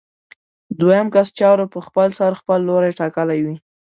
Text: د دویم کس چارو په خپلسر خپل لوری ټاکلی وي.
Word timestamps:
د 0.69 0.71
دویم 0.79 1.07
کس 1.15 1.27
چارو 1.39 1.65
په 1.73 1.79
خپلسر 1.87 2.31
خپل 2.41 2.59
لوری 2.69 2.91
ټاکلی 2.99 3.39
وي. 3.45 3.55